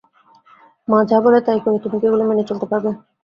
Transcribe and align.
মা 0.87 0.99
যা 1.09 1.17
বলে 1.23 1.39
তাই 1.43 1.59
করে 1.63 1.77
তুমি 1.83 1.97
কি 1.99 2.05
এগুলো 2.07 2.23
মেনে 2.29 2.43
চলতে 2.49 2.65
পারবে? 2.71 2.89